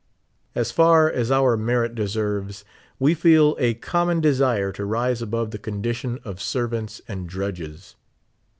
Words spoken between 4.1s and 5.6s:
desire to rise above the